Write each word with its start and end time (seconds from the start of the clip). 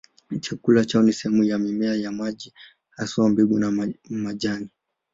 Chakula 0.39 0.85
chao 0.85 1.03
ni 1.03 1.13
sehemu 1.13 1.45
za 1.45 1.57
mimea 1.57 1.95
ya 1.95 2.11
maji, 2.11 2.53
haswa 2.89 3.29
mbegu 3.29 3.59
na 3.59 3.89
majani. 4.09 4.69